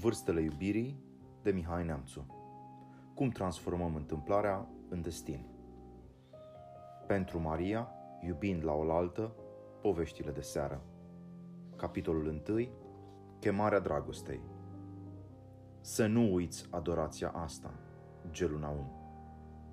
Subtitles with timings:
[0.00, 1.00] Vârstele iubirii
[1.42, 2.26] de Mihai Neamțu
[3.14, 5.46] Cum transformăm întâmplarea în destin?
[7.06, 7.88] Pentru Maria,
[8.20, 9.34] iubind la oaltă,
[9.80, 10.82] poveștile de seară.
[11.76, 12.68] Capitolul 1.
[13.38, 14.40] Chemarea dragostei.
[15.80, 17.74] Să nu uiți adorația asta,
[18.30, 18.90] Gelunaum.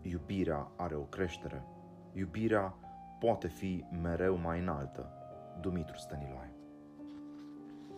[0.02, 1.66] Iubirea are o creștere.
[2.14, 2.76] Iubirea
[3.20, 5.12] poate fi mereu mai înaltă.
[5.62, 6.56] Dumitru Stăniloae.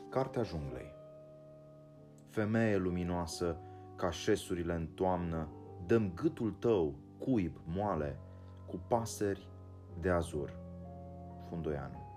[0.09, 0.97] Cartea junglei
[2.29, 3.57] Femeie luminoasă,
[3.95, 5.49] ca șesurile în toamnă,
[5.85, 8.19] dăm gâtul tău, cuib, moale,
[8.67, 9.49] cu pasări
[10.01, 10.57] de azur.
[11.47, 12.07] Fundoianu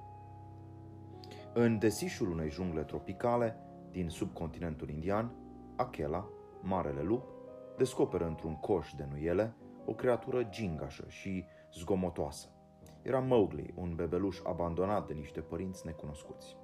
[1.54, 3.56] În desișul unei jungle tropicale
[3.90, 5.32] din subcontinentul indian,
[5.76, 6.28] Achela,
[6.62, 7.24] marele lup,
[7.76, 12.48] descoperă într-un coș de nuiele o creatură gingașă și zgomotoasă.
[13.02, 16.56] Era Mowgli, un bebeluș abandonat de niște părinți necunoscuți.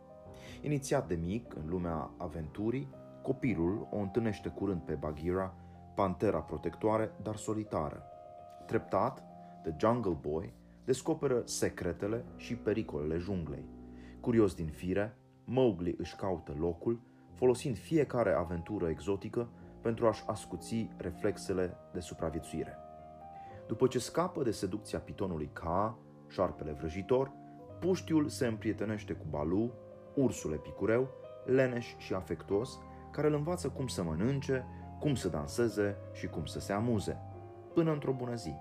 [0.61, 2.89] Inițiat de mic în lumea aventurii,
[3.29, 5.55] copilul o întâlnește curând pe Bagheera,
[5.95, 8.03] pantera protectoare, dar solitară.
[8.67, 9.25] Treptat,
[9.63, 13.65] The Jungle Boy descoperă secretele și pericolele junglei.
[14.21, 17.01] Curios din fire, Mowgli își caută locul,
[17.35, 19.49] folosind fiecare aventură exotică
[19.81, 22.77] pentru a-și ascuți reflexele de supraviețuire.
[23.67, 27.33] După ce scapă de seducția pitonului Ka, șarpele vrăjitor,
[27.81, 29.73] puștiul se împrietenește cu Balu,
[30.15, 31.09] ursul epicureu,
[31.45, 32.79] leneș și afectuos,
[33.11, 34.65] care îl învață cum să mănânce,
[34.99, 37.21] cum să danseze și cum să se amuze,
[37.75, 38.55] până într-o bună zi.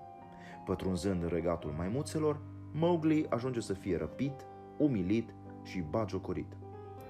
[0.65, 2.41] Pătrunzând în regatul maimuțelor,
[2.73, 4.45] Mowgli ajunge să fie răpit,
[4.77, 6.57] umilit și bagiocorit.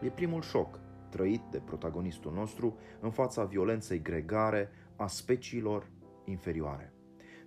[0.01, 5.89] E primul șoc trăit de protagonistul nostru în fața violenței gregare a speciilor
[6.25, 6.93] inferioare.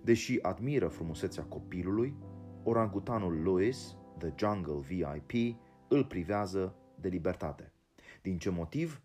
[0.01, 2.15] Deși admiră frumusețea copilului,
[2.63, 7.73] orangutanul Louis, The Jungle VIP, îl privează de libertate.
[8.21, 9.01] Din ce motiv?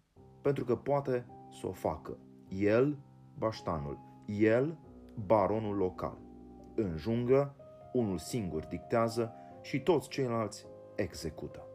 [0.46, 1.26] Pentru că poate
[1.60, 2.16] să o facă.
[2.48, 2.98] El,
[3.38, 4.78] baștanul, el,
[5.26, 6.18] baronul local.
[6.74, 7.54] În junglă,
[7.92, 11.66] unul singur dictează și toți ceilalți execută.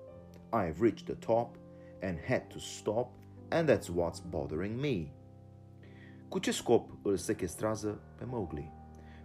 [0.48, 1.56] I've reached the top
[2.02, 3.12] and had to stop
[3.50, 5.08] and that's what's bothering me.
[6.28, 8.72] Cu ce scop îl sequestrează pe Mowgli?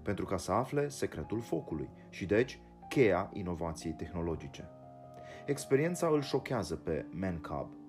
[0.02, 4.68] Pentru ca să afle secretul focului și deci cheia inovației tehnologice.
[5.46, 7.85] Experiența îl șochează pe Mancab.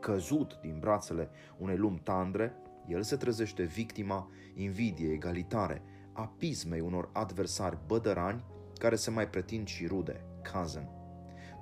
[0.00, 7.10] Căzut din brațele unei lumi tandre, el se trezește victima invidiei egalitare, a pismei unor
[7.12, 8.44] adversari bădărani
[8.78, 10.88] care se mai pretind și rude, cousin.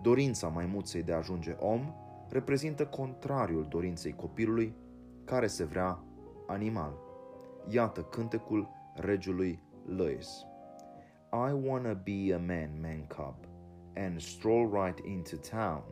[0.02, 1.94] Dorința maimuței de a ajunge om
[2.28, 4.74] reprezintă contrariul dorinței copilului
[5.24, 6.04] care se vrea
[6.46, 6.98] animal.
[7.68, 10.28] Iată cântecul regiului Lois.
[11.32, 13.34] I wanna be a man, man cub,
[13.96, 15.84] and stroll right into town.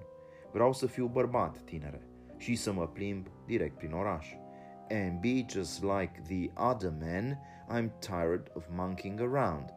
[0.52, 2.06] Vreau să fiu bărbat, tinere,
[2.42, 4.34] și să mă plimb direct prin oraș.
[4.90, 7.38] And be just like the other men,
[7.68, 9.74] I'm tired of monkeying around.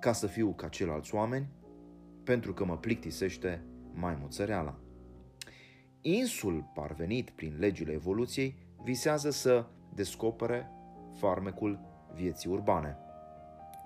[0.00, 1.48] Ca să fiu ca ceilalți oameni,
[2.24, 3.62] pentru că mă plictisește
[3.92, 4.78] mai muțăreala.
[6.00, 10.70] Insul, parvenit prin legile evoluției, visează să descopere
[11.14, 11.80] farmecul
[12.14, 12.96] vieții urbane.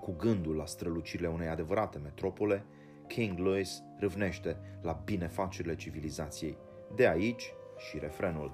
[0.01, 2.65] Cu gândul la strălucirile unei adevărate metropole,
[3.07, 6.57] King Louis râvnește la binefacerile civilizației.
[6.95, 7.53] De aici
[7.89, 8.51] și refrenul.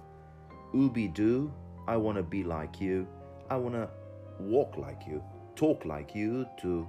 [0.73, 1.49] Ubi-doo,
[1.87, 3.05] I wanna be like you,
[3.49, 3.89] I wanna
[4.49, 5.21] walk like you,
[5.53, 6.87] talk like you too.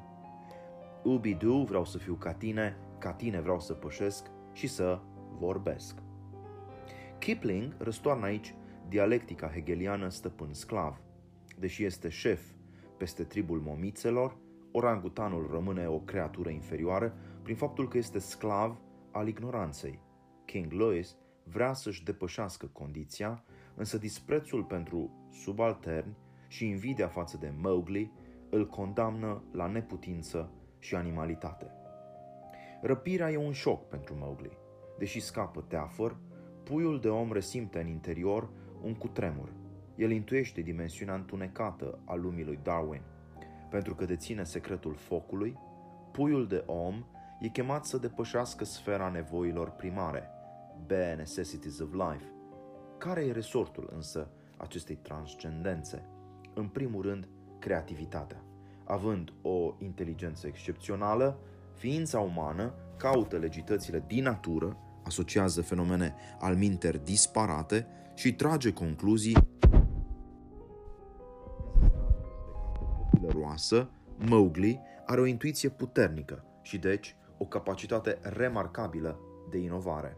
[1.05, 5.01] Ubi-doo, vreau să fiu ca tine, ca tine vreau să pășesc și să
[5.39, 5.99] vorbesc.
[7.19, 8.55] Kipling răstoarnă aici
[8.89, 11.01] dialectica hegeliană stăpân sclav.
[11.59, 12.43] Deși este șef
[12.97, 14.37] peste tribul momițelor,
[14.73, 18.81] orangutanul rămâne o creatură inferioară prin faptul că este sclav
[19.13, 20.01] al ignoranței.
[20.45, 21.17] King Louis
[21.51, 23.45] vrea să-și depășească condiția,
[23.75, 26.17] însă disprețul pentru subalterni
[26.49, 28.13] și invidia față de Mowgli
[28.51, 31.71] îl condamnă la neputință și animalitate.
[32.83, 34.59] Răpirea e un șoc pentru Mowgli.
[34.99, 36.17] Deși scapă teafăr,
[36.65, 38.51] puiul de om resimte în interior
[38.83, 39.53] un cutremur.
[39.97, 43.03] El intuiește dimensiunea întunecată a lumii lui Darwin.
[43.71, 45.59] Pentru că deține secretul focului,
[46.13, 47.05] puiul de om
[47.41, 50.31] e chemat să depășească sfera nevoilor primare,
[50.87, 52.33] bare necessities of life.
[52.99, 56.09] Care e resortul însă acestei transcendențe?
[56.55, 57.29] În primul rând,
[57.59, 58.43] creativitatea.
[58.85, 61.39] Având o inteligență excepțională,
[61.75, 69.37] ființa umană caută legitățile din natură asociază fenomene alminter disparate și trage concluzii
[73.11, 79.19] copilăroasă, Mowgli are o intuiție puternică și deci o capacitate remarcabilă
[79.51, 80.17] de inovare.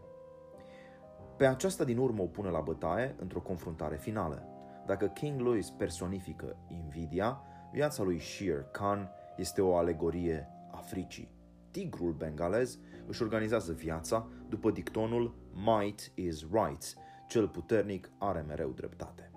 [1.41, 4.43] Pe aceasta din urmă o pune la bătaie într-o confruntare finală.
[4.85, 7.41] Dacă King Louis personifică invidia,
[7.71, 11.31] viața lui Shere Khan este o alegorie a fricii.
[11.71, 16.93] Tigrul bengalez își organizează viața după dictonul Might is right,
[17.27, 19.31] cel puternic are mereu dreptate.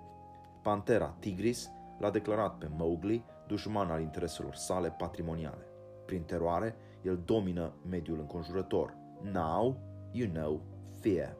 [0.61, 1.69] Pantera tigris
[1.99, 5.67] l-a declarat pe Mowgli dușman al intereselor sale patrimoniale.
[6.05, 8.95] Prin teroare, el domină mediul înconjurător.
[9.33, 9.77] Now
[10.11, 10.61] you know
[11.01, 11.35] fear,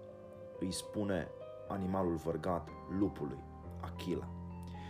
[0.60, 1.28] îi spune
[1.68, 2.70] animalul vărgat
[3.00, 3.40] lupului,
[3.80, 4.30] Achila.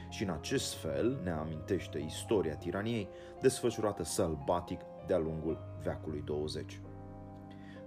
[0.10, 3.08] Și în acest fel ne amintește istoria tiraniei
[3.42, 6.82] desfășurată sălbatic de-a lungul veacului 20.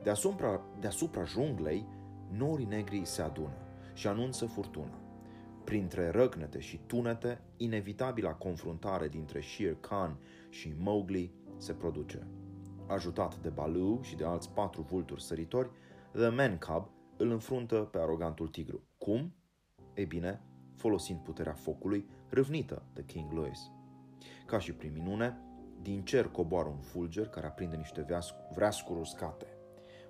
[0.02, 1.86] Deasupra, deasupra junglei,
[2.30, 3.56] norii negri se adună
[3.94, 4.98] și anunță furtuna.
[5.64, 12.26] Printre răgnete și tunete, inevitabila confruntare dintre Shere Khan și Mowgli se produce.
[12.86, 15.70] Ajutat de Baloo și de alți patru vulturi săritori,
[16.12, 16.88] The Man Cub
[17.18, 18.82] îl înfruntă pe arogantul tigru.
[18.98, 19.34] Cum?
[19.94, 20.42] Ei bine,
[20.74, 23.70] folosind puterea focului râvnită de King Louis.
[24.46, 25.38] Ca și prin minune,
[25.82, 28.06] din cer coboară un fulger care aprinde niște
[28.54, 29.46] vreascuri uscate.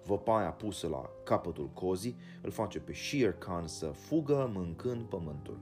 [0.05, 5.61] Văpaia pusă la capătul cozii îl face pe Shere Khan să fugă mâncând pământul.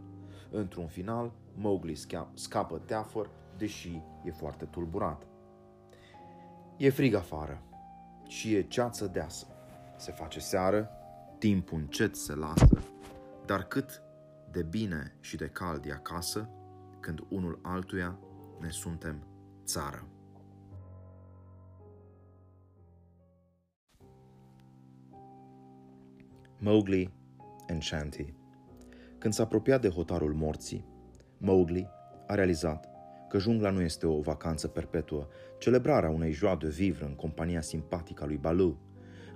[0.51, 1.99] Într-un final, Mowgli
[2.35, 5.27] scapă teafăr, deși e foarte tulburat.
[6.77, 7.63] E frig afară
[8.27, 9.47] și e ceață deasă.
[9.97, 10.91] Se face seară,
[11.47, 12.83] timpul încet se lasă,
[13.45, 14.03] dar cât
[14.51, 16.51] de bine și de cald e acasă,
[17.01, 18.19] când unul altuia
[18.61, 19.27] ne suntem
[19.65, 20.09] țară.
[26.59, 27.13] Mowgli
[27.69, 28.35] and Shanti
[29.19, 30.85] Când s-a apropiat de hotarul morții,
[31.39, 31.89] Mowgli
[32.27, 32.89] a realizat
[33.29, 35.27] că jungla nu este o vacanță perpetuă,
[35.59, 38.79] celebrarea unei joie de vivre în compania simpatică a lui Baloo.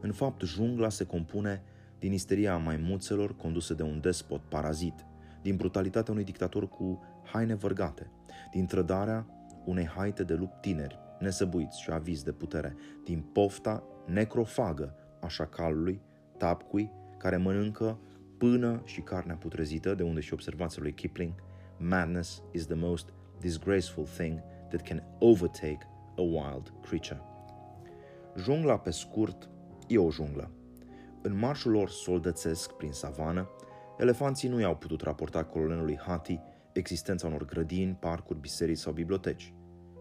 [0.00, 1.62] În fapt, jungla se compune
[2.00, 5.06] din isteria maimuțelor condusă de un despot parazit,
[5.42, 7.02] din brutalitatea unui dictator cu
[7.32, 8.10] haine vărgate,
[8.50, 9.26] din trădarea
[9.64, 16.00] unei haite de lup tineri, nesăbuiți și avizi de putere, din pofta necrofagă a șacalului,
[16.36, 17.98] tapcui, care mănâncă
[18.38, 21.32] până și carnea putrezită, de unde și observația lui Kipling,
[21.78, 23.08] madness is the most
[23.40, 24.38] disgraceful thing
[24.68, 27.20] that can overtake a wild creature.
[28.36, 29.48] Jungla, pe scurt,
[29.88, 30.50] e o junglă.
[31.22, 33.48] În marșul lor soldățesc prin savană,
[33.98, 36.40] elefanții nu i-au putut raporta colonelului Hati
[36.72, 39.54] existența unor grădini, parcuri, biserici sau biblioteci.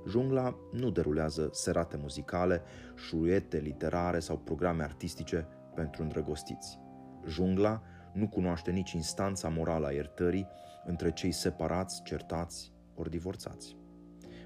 [0.07, 2.61] Jungla nu derulează serate muzicale,
[2.95, 6.79] șuiete literare sau programe artistice pentru îndrăgostiți.
[7.27, 7.81] Jungla
[8.13, 10.47] nu cunoaște nici instanța morală a iertării
[10.85, 13.77] între cei separați, certați ori divorțați.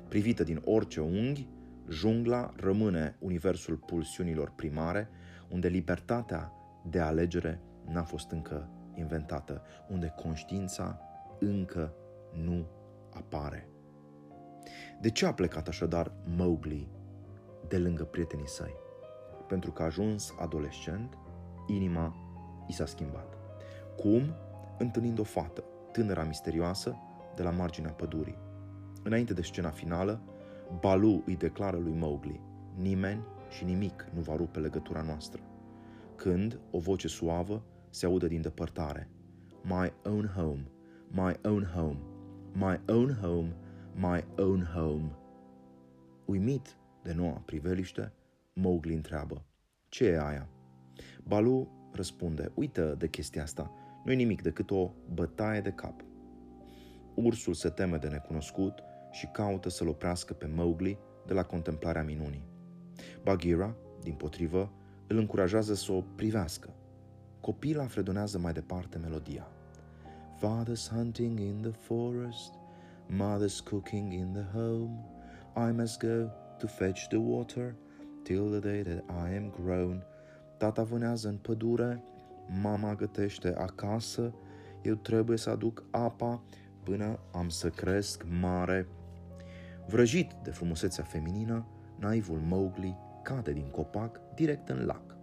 [0.07, 1.49] Privită din orice unghi,
[1.89, 5.09] jungla rămâne universul pulsiunilor primare,
[5.49, 6.51] unde libertatea
[6.89, 10.99] de alegere n-a fost încă inventată, unde conștiința
[11.39, 11.93] încă
[12.43, 12.65] nu
[13.13, 13.67] apare.
[15.01, 16.87] De ce a plecat așadar Mowgli
[17.67, 18.75] de lângă prietenii săi?
[19.47, 21.17] Pentru că a ajuns adolescent,
[21.67, 22.15] inima
[22.67, 23.37] i s-a schimbat.
[23.97, 24.35] Cum?
[24.77, 26.97] Întâlnind o fată, tânăra misterioasă,
[27.35, 28.37] de la marginea pădurii.
[29.03, 30.21] Înainte de scena finală,
[30.79, 32.41] Balu îi declară lui Mowgli,
[32.75, 35.41] nimeni și nimic nu va rupe legătura noastră.
[36.15, 39.09] Când o voce suavă se audă din depărtare.
[39.63, 40.71] My own home,
[41.07, 41.99] my own home,
[42.53, 43.55] my own home,
[43.95, 45.15] my own home.
[46.25, 48.13] Uimit de noua priveliște,
[48.53, 49.45] Mowgli întreabă,
[49.89, 50.49] ce e aia?
[51.23, 53.71] Balu răspunde, uită de chestia asta,
[54.03, 56.01] nu e nimic decât o bătaie de cap.
[57.15, 62.45] Ursul se teme de necunoscut și caută să-l oprească pe Mowgli de la contemplarea minunii.
[63.23, 64.71] Bagheera, din potrivă,
[65.07, 66.69] îl încurajează să o privească.
[67.41, 69.47] Copila fredonează mai departe melodia.
[70.37, 72.53] Father's hunting in the forest,
[73.09, 75.05] mother's cooking in the home.
[75.55, 77.75] I must go to fetch the water
[78.23, 80.03] till the day that I am grown.
[80.57, 82.03] Tata vânează în pădure,
[82.61, 84.33] mama gătește acasă,
[84.81, 86.43] eu trebuie să aduc apa
[86.83, 88.87] până am să cresc mare.
[89.87, 91.65] Vrăjit de frumusețea feminină,
[91.99, 95.15] naivul Mowgli cade din copac direct în lac.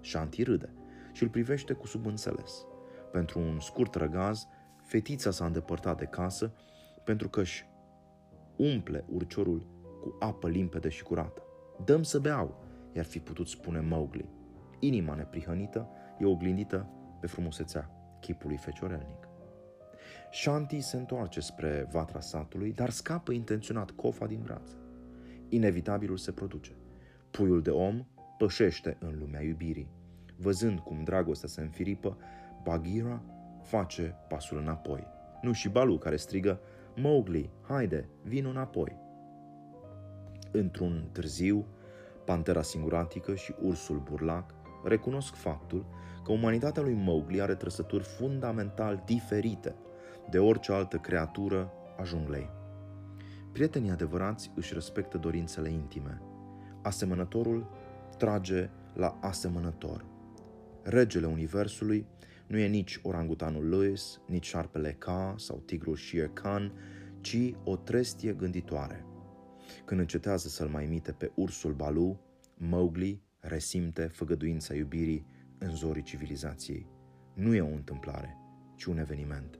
[0.00, 0.72] Shanti râde
[1.12, 2.66] și îl privește cu subînțeles.
[3.12, 4.46] Pentru un scurt răgaz,
[4.82, 6.52] fetița s-a îndepărtat de casă
[7.04, 7.68] pentru că își
[8.56, 9.66] umple urciorul
[10.00, 11.42] cu apă limpede și curată.
[11.84, 14.28] Dăm să beau, i-ar fi putut spune Mowgli.
[14.78, 15.88] Inima neprihănită
[16.18, 16.88] e oglindită
[17.20, 19.28] pe frumusețea chipului feciorelnic.
[20.32, 24.70] Shanti se întoarce spre vatra satului, dar scapă intenționat cofa din braț.
[25.48, 26.72] Inevitabilul se produce.
[27.30, 28.06] Puiul de om
[28.38, 29.90] pășește în lumea iubirii.
[30.36, 32.16] Văzând cum dragostea se înfiripă,
[32.62, 33.22] Bagheera
[33.62, 35.06] face pasul înapoi.
[35.42, 36.60] Nu și Balu care strigă,
[36.96, 38.96] Mowgli, haide, vin înapoi.
[40.52, 41.66] Într-un târziu,
[42.24, 44.54] pantera singuratică și ursul burlac
[44.84, 45.86] recunosc faptul
[46.24, 49.74] că umanitatea lui Mowgli are trăsături fundamental diferite
[50.30, 52.50] de orice altă creatură a junglei.
[53.52, 56.22] Prietenii adevărați își respectă dorințele intime.
[56.88, 57.66] Asemănătorul
[58.18, 60.04] trage la asemănător.
[60.82, 62.06] Regele Universului
[62.46, 66.72] nu e nici orangutanul Lewis, nici șarpele K sau tigrul Shere Khan,
[67.20, 69.04] ci o trestie gânditoare.
[69.84, 72.20] Când încetează să-l mai imite pe ursul Balu,
[72.54, 75.26] Mowgli resimte făgăduința iubirii
[75.58, 76.86] în zorii civilizației.
[77.34, 78.36] Nu e o întâmplare,
[78.76, 79.58] ci un eveniment.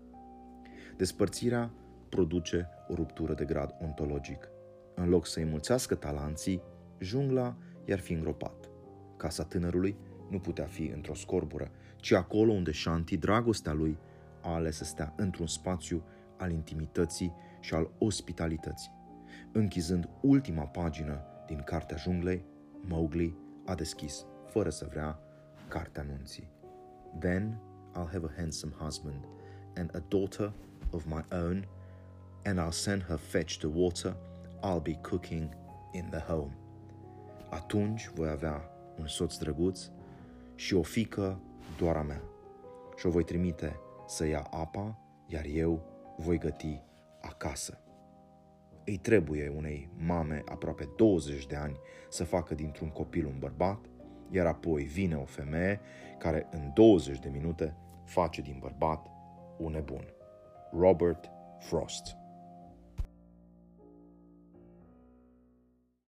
[0.96, 1.72] Despărțirea
[2.08, 4.48] produce o ruptură de grad ontologic.
[4.94, 6.62] În loc să înmulțească talanții,
[7.00, 8.70] jungla i-ar fi îngropat.
[9.16, 9.96] Casa tânărului
[10.30, 13.98] nu putea fi într-o scorbură, ci acolo unde Shanti, dragostea lui,
[14.42, 16.02] a ales să stea într-un spațiu
[16.36, 18.90] al intimității și al ospitalității.
[19.52, 22.44] Închizând ultima pagină din Cartea Junglei,
[22.80, 23.36] Mowgli
[23.66, 25.20] a deschis, fără să vrea,
[25.68, 26.50] Cartea Nunții.
[27.18, 27.60] Then
[27.92, 29.24] I'll have a handsome husband
[29.76, 30.52] and a daughter
[30.90, 31.68] of my own,
[32.44, 34.16] and I'll send her fetch the water.
[34.62, 35.56] I'll be cooking
[35.92, 36.67] in the home.
[37.50, 39.90] Atunci voi avea un soț drăguț
[40.54, 41.40] și o fică
[41.78, 42.22] doar a mea.
[42.96, 43.76] Și o voi trimite
[44.06, 45.82] să ia apa, iar eu
[46.16, 46.82] voi găti
[47.20, 47.82] acasă.
[48.84, 51.76] Îi trebuie unei mame aproape 20 de ani
[52.08, 53.78] să facă dintr-un copil un bărbat,
[54.30, 55.80] iar apoi vine o femeie
[56.18, 59.06] care în 20 de minute face din bărbat
[59.58, 60.04] un nebun.
[60.72, 62.16] Robert Frost